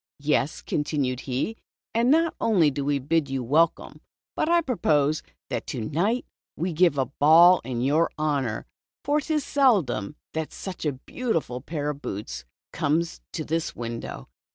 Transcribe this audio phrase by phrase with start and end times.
[0.23, 1.57] "Yes," continued he,
[1.93, 4.01] "and not only do we bid you welcome,
[4.35, 6.25] but I propose that to night
[6.57, 8.65] we give a ball in your honor,
[9.05, 14.27] for 't is seldom that such a beautiful pair of boots comes to this window."